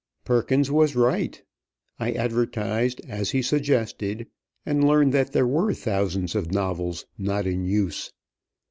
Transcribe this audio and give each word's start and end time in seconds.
Perkins 0.25 0.71
was 0.71 0.95
right. 0.95 1.39
I 1.99 2.13
advertised 2.13 3.01
as 3.07 3.29
he 3.29 3.43
suggested, 3.43 4.25
and 4.65 4.87
learned 4.87 5.13
that 5.13 5.31
there 5.31 5.45
were 5.45 5.75
thousands 5.75 6.33
of 6.33 6.51
novels 6.51 7.05
not 7.19 7.45
in 7.45 7.65
use. 7.65 8.11